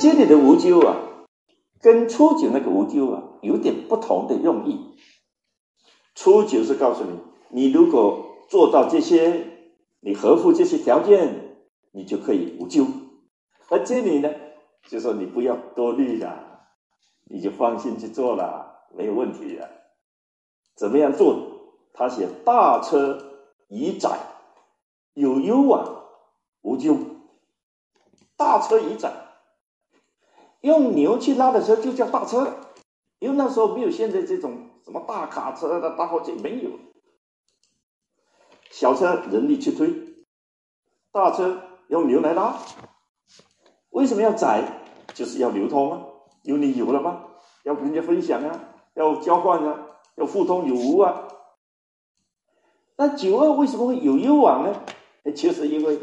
[0.00, 0.96] 这里的无咎啊，
[1.82, 4.96] 跟初九那个无咎啊，有点不同的用意。
[6.14, 7.18] 初九是告诉你，
[7.50, 9.46] 你如果做到这些，
[10.00, 12.86] 你合乎这些条件，你就可以无咎。
[13.68, 14.30] 而这里呢，
[14.88, 16.62] 就说你不要多虑了，
[17.26, 19.68] 你就放心去做了，没有问题的。
[20.76, 21.36] 怎么样做？
[21.92, 23.22] 他写大车
[23.68, 24.18] 已载，
[25.12, 26.06] 有忧往，
[26.62, 26.96] 无咎。
[28.38, 29.12] 大车已载。
[30.60, 32.56] 用牛去拉的车就叫大车，
[33.18, 36.70] 因为那时候没有现在这种什么大卡车的大货车没有，
[38.70, 39.92] 小车人力去推，
[41.12, 42.58] 大车用牛来拉。
[43.90, 44.76] 为什么要载？
[45.12, 46.06] 就是要流通啊，
[46.44, 47.24] 有你有了吗？
[47.64, 51.26] 要跟人家分享啊，要交换啊，要互通有无啊。
[52.96, 54.82] 那九二为什么会有攸往呢？
[55.34, 56.00] 其实因为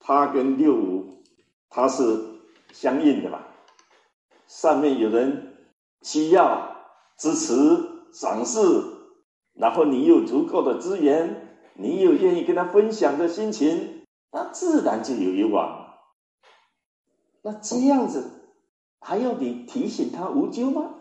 [0.00, 1.22] 它跟六五
[1.68, 2.18] 它是
[2.72, 3.40] 相应的嘛。
[4.46, 5.56] 上面有人
[6.02, 6.76] 需要
[7.16, 7.54] 支持、
[8.12, 8.60] 赏识，
[9.54, 15.98] 然后你有足够的资源，你有愿意跟他分享的心情，那自然就有一往。
[17.42, 18.30] 那这样子
[19.00, 20.94] 还要你提醒他无咎吗？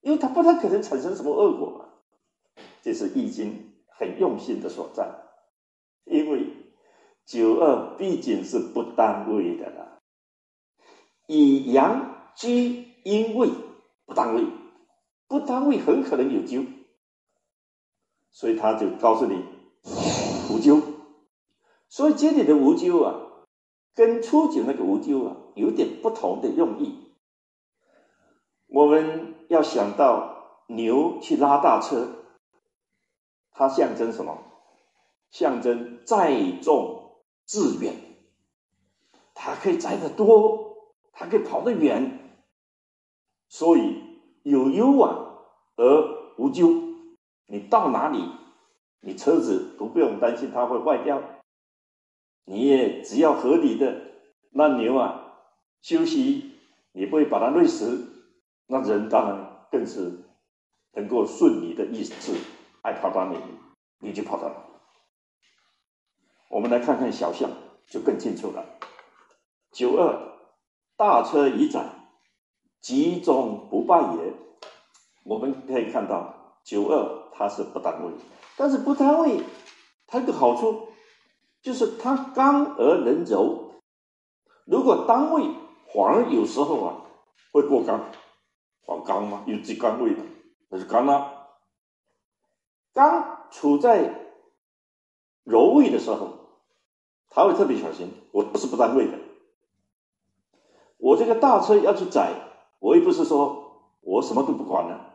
[0.00, 1.84] 因为他不太可能产生什么恶果嘛。
[2.82, 5.06] 这是易经很用心的所在，
[6.04, 6.46] 因为
[7.26, 9.89] 九二毕竟是不单位的了。
[11.32, 13.50] 以阳居阴位
[14.04, 14.44] 不单位，
[15.28, 16.66] 不单位很可能有咎，
[18.32, 19.44] 所以他就告诉你
[20.50, 20.82] 无咎。
[21.88, 23.14] 所以这里的无咎啊，
[23.94, 26.98] 跟初九那个无咎啊有点不同的用意。
[28.66, 32.08] 我们要想到牛去拉大车，
[33.52, 34.36] 它象征什么？
[35.30, 37.94] 象征载重致远，
[39.32, 40.69] 它可以载得多。
[41.20, 42.18] 它可以跑得远，
[43.46, 44.02] 所以
[44.42, 45.36] 有忧啊
[45.76, 46.70] 而无咎。
[47.44, 48.24] 你到哪里，
[49.00, 51.22] 你车子都不用担心它会坏掉，
[52.46, 54.00] 你也只要合理的
[54.50, 55.34] 让牛啊
[55.82, 56.52] 休息，
[56.92, 58.30] 你不会把它累死，
[58.66, 60.24] 那人当然更是
[60.92, 62.32] 能够顺你的意志，
[62.80, 63.44] 爱跑到哪里
[63.98, 64.54] 你就跑到哪。
[66.48, 67.50] 我们来看看小象，
[67.86, 68.64] 就更清楚了。
[69.70, 70.30] 九二。
[71.00, 71.82] 大车已载，
[72.82, 74.34] 集中不败也。
[75.24, 78.12] 我们可以看到九二它是不单位，
[78.54, 79.42] 但是不单位
[80.06, 80.88] 它有个好处，
[81.62, 83.80] 就是它刚而能柔。
[84.66, 85.44] 如果单位
[85.94, 86.96] 反而有时候啊
[87.50, 88.04] 会过刚，
[88.82, 90.20] 黄刚嘛，有极刚位的，
[90.68, 91.46] 那是刚啊。
[92.92, 94.34] 刚处在
[95.44, 96.28] 柔位的时候，
[97.30, 98.12] 他会特别小心。
[98.32, 99.18] 我不是不单位的。
[101.00, 102.30] 我这个大车要去载，
[102.78, 105.14] 我也不是说我什么都不管了，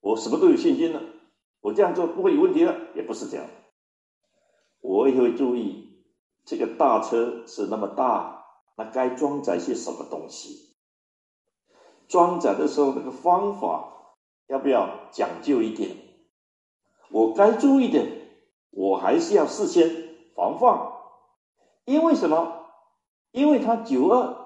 [0.00, 1.02] 我什么都有信心了，
[1.60, 3.44] 我这样做不会有问题了，也不是这样。
[4.80, 6.04] 我也会注意
[6.44, 8.44] 这个大车是那么大，
[8.76, 10.76] 那该装载些什么东西？
[12.06, 14.14] 装载的时候那个方法
[14.46, 15.96] 要不要讲究一点？
[17.10, 18.06] 我该注意的，
[18.70, 19.90] 我还是要事先
[20.36, 20.92] 防范，
[21.84, 22.66] 因为什么？
[23.32, 24.38] 因为它九二。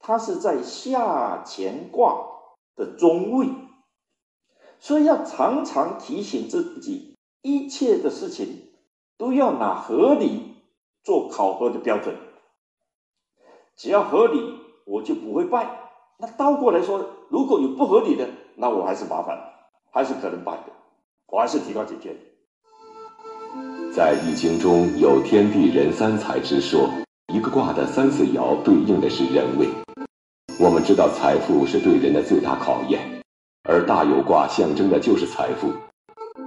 [0.00, 2.26] 它是在下乾卦
[2.74, 3.48] 的中位，
[4.78, 8.70] 所以要常常提醒自己，一切的事情
[9.18, 10.56] 都要拿合理
[11.04, 12.16] 做考核的标准。
[13.76, 15.90] 只要合理，我就不会败。
[16.18, 19.38] 那倒过来说，如果有不合理的，那我还是麻烦，
[19.90, 20.72] 还是可能败的，
[21.28, 22.16] 我还是提高警觉。
[23.94, 26.88] 在易经中有天地人三才之说，
[27.32, 29.68] 一个卦的三四爻对应的是人位。
[30.62, 33.00] 我们知道财富是对人的最大考验，
[33.66, 35.72] 而大有卦象征的就是财富，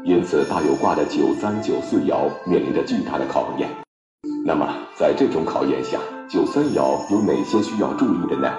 [0.05, 3.67] 因此大有卦的九三九四爻面临着巨大的考验。
[4.45, 5.97] 那么，在这种考验下，
[6.29, 8.53] 九三爻有哪些需要注意的呢？